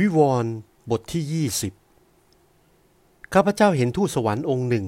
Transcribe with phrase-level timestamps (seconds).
[0.00, 0.52] วิวรณ์
[0.90, 1.46] บทที่
[2.50, 4.86] 20 ข้าพเจ้าเห็นทูตสวรรค์องค์หนึ่ง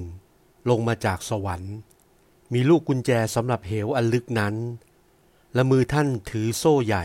[0.68, 1.74] ลงมาจากสวรรค์
[2.52, 4.54] มีลูกกุญแจสำหรับเหวอันลึกนั้น
[5.54, 7.04] และมือท่านถือโซ่ใหญ่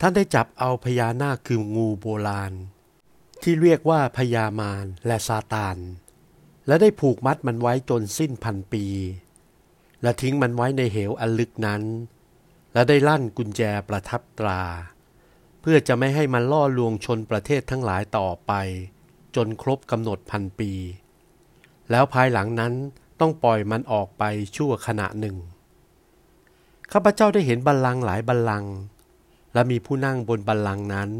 [0.00, 2.52] ท่านได้จับเอาพญานาคคืองูโบราณ
[3.42, 5.76] ที่เรียกว่าพญามารและซาตาน
[6.66, 8.84] และได้ผูกมัดมันไว้จนสิ้นพันปี
[10.02, 11.82] และทิ้งมันไว้ในเหวอันลึกนั้น
[12.72, 14.62] และได้ลั่นกุญแจประทับตรา
[15.66, 18.52] เพื่อจะไม่ให้มันล่อลวงชนประเทศทั้งหลายต่อไป
[19.36, 20.70] จนครบกำหนดพันปี
[21.90, 22.72] แล้วภายหลังนั้น
[23.20, 24.22] ต้องปล่อยมันออกไป
[24.56, 25.36] ชั่วขณะหนึ่ง
[26.92, 28.74] ข้าพเจ้าได้เห็นบัลลังก์หลายบัลลังก์
[29.54, 31.10] และมีผู้นั่งบนบัลลังก์นั้น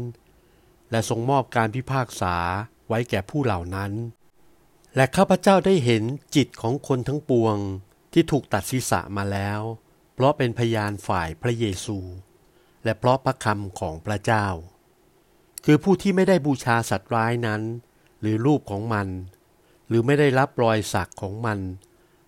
[0.91, 2.35] และทรงมอบการพิพากษา
[2.87, 3.91] ไว้แก่ผู้เหล่านั้น
[4.95, 6.03] และข้าพเจ้าได้เห็น
[6.35, 7.57] จิตของคนทั้งปวง
[8.13, 9.59] ที่ถูกตัดศีรษะมาแล้ว
[10.13, 11.99] เพราะเป็นพยานฝ่ายพระเยซู
[12.85, 14.47] และเพราะพระคำของพระเจ้า
[15.65, 17.61] คือผู้ที่ไม่ได้บูชาสัตว์ร้ายนั้น
[18.21, 19.07] หรือรูปของมัน
[19.87, 21.59] หรือไม่ได้รับรอยสักของมัน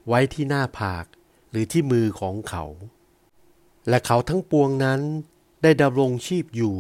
[0.08, 1.06] ไว้ที่หน้าผาก
[1.52, 2.64] หรือที่มือของเขา
[3.90, 5.02] และเขาทั้งปวงนั้น
[5.64, 6.78] ได้ดำรงชีพอยู่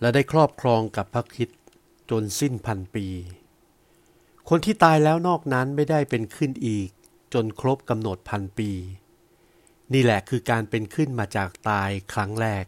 [0.00, 1.50] และได้ครอบครองกับพระคิด
[2.10, 3.06] จนสิ้นพันปี
[4.48, 6.88] คนที่ตายแล้วนอกนั้นไม่ได้เป็นขึ้นอีก
[7.34, 8.70] จนครบกำหนดพันปี
[9.92, 12.64] นี่แหละคือการเป็นขึ้นมาจากตายครั้งแรก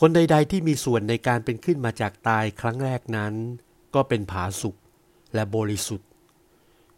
[0.00, 3.34] คนใด ๆ ที่มีส่วนในการเป็นขึ้นมาจากตายครั้งแรกนั้น
[3.94, 4.76] ก็เป็นผาสุก
[5.34, 6.08] และบริสุทธิ์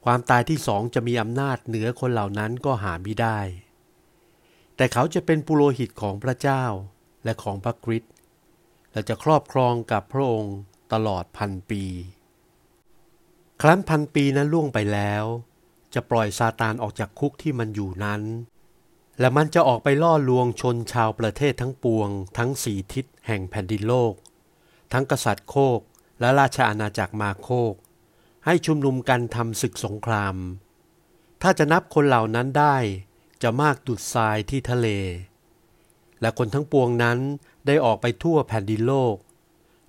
[0.05, 3.39] ความตายที่สองจะมีอำนาจเหนือคนเหล่านั้นก็หาไม่ได้
[4.77, 6.64] แต่เขาจะเป็นปุโรหิตของพระเจ้า
[7.25, 8.12] และของพระคริสต์
[8.92, 10.56] และจะครอบครองกับพระองค์
[10.92, 11.84] ตลอดพันปี
[13.61, 15.25] ครั้นพันปีนั้นล่วงไปแล้ว
[15.95, 18.23] จะปล่อยซาตานออกจากคุกที่มันอยู่นั้น
[19.20, 24.15] และมันจะออกไปล่อลวงชนชาวประเทศทั้งปวง ทั้งสี่ทิศแห่งแผ่นดินโลก
[24.93, 25.81] ทั้งกษัตริย์โคก
[26.20, 27.75] และราชอาณาจักรมาโคก
[28.47, 30.37] ให้ชุมนุมกันทำศึกสงคราม
[31.42, 32.77] ถ้าจะนับคนเหล่านั้นได้
[33.42, 34.89] จะมากดุดทรายที่ทะเล
[36.20, 37.19] และคนทั้งปวงนั้น
[37.67, 39.17] ได้ออกไปทั่วแผ่นดินโลก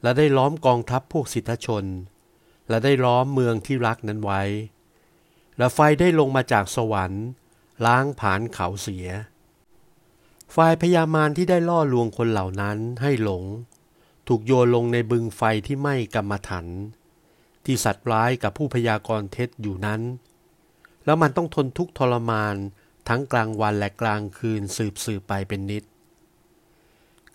[0.01, 1.85] และได้ล้อมกองทัพพวกสิทธชน
[2.69, 4.41] และได้ล้อมเมืองที่รักนั้นไว้
[5.57, 7.25] และไฟได้ลงมาจากสวรรค์
[7.85, 9.07] ล้างผานเขาเสีย
[10.55, 13.43] ฝ่ายพยามารที่ได้ล่อลวงคนเหล่านั้นให้หลง
[14.27, 16.67] ถูกโยนลงในบึงไฟที่ไหม้กรรมฐาน
[17.65, 20.01] ที่สัตว์ร้ายกับผู้พยากรณ์เท็จอยู่นั้น
[21.05, 22.55] แล้วมันต้องทนทุกข์ทรมาน
[23.07, 25.83] ทั้งกลางวันและกลางคืนสืบสืบไปเป็นนิด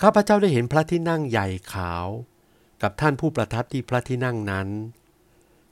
[0.00, 2.06] ข้าพเจ้าได้เห็นพระที่นั่งใหญ่ขาว
[2.82, 4.68] กับท่านผู้ประทับที่พระที่นั่งนั้น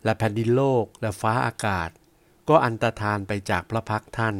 [0.04, 1.90] และแผ่นดินโลกและฟ้าอากาศ
[2.48, 4.36] ก็อันตรธานไปจากพระพักท่าน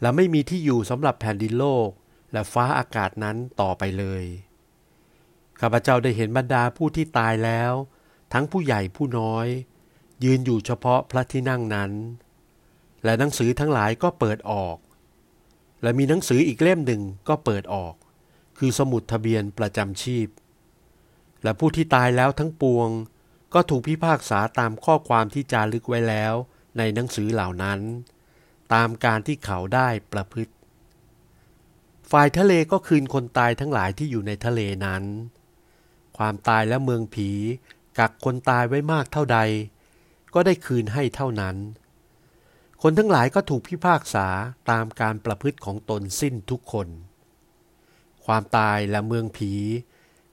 [0.00, 1.88] และไม่มีที่อยู่สำหรับแผ่นดินโลก
[2.32, 4.24] และฟ้าอากาศนั้นต่อไปเลย
[5.60, 7.72] ข้าพเจ้าได้เห็นบรรดาผู้ที่ตายแล้ว
[8.32, 9.46] ทั้งผู้ใหญ่ผู้น้อย
[10.24, 11.92] ยืนอยู่เฉพาะพระที่นั่งนั้น
[13.04, 14.76] และหนังสือทั้งหลายก็เปิดออก
[15.82, 17.94] และมีหนังสืออีกเล่มหนึ่งก็เปิดออก
[18.58, 20.28] คือสมุดทะเบียนประจำชีพ
[21.42, 22.88] และผู้ที่ตายแล้วทั้งปวง
[23.54, 26.34] ก็ถูกพิพากษาตามข้อความที่จารึกไว้แล้ว
[26.78, 27.80] ในหนังสือเหล่านั้น
[28.74, 30.52] ตามการที่เขาได้ประพฤติ
[32.10, 35.04] ฝ่ายทะเลก็คืนคนตายทั้งหลายที่อยู่ในทะเลนั้น
[36.18, 37.30] ความตายและเมืองผี
[37.98, 39.38] กักคนตายไว้มากเท่าใด
[40.34, 41.56] ก็ได้คืนให้เท่านั้น
[42.82, 44.26] คนทั้งหลายก็ถูกพิพากษา
[44.70, 46.88] ตามการประพฤติของตนสิ้นทุกคน
[48.26, 49.52] ความตายและเมืองผี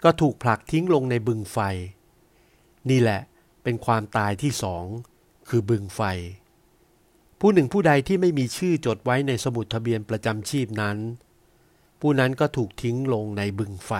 [0.03, 1.57] ก็ถูกผลักทิ้งลงในบึงไฟ
[2.89, 3.22] นี่แหละ
[3.63, 4.85] เป็นความตายที่สอง
[5.50, 6.01] คือบึงไฟ
[7.39, 10.97] ผู้หนึ่งผู้ใดที่ไม่มีชื่อจดไว้ในสมุดทะเบียนประจำชีพนั้น
[12.00, 13.91] ผู้นั้นก็ถูกทิ้งลงในบึงไฟ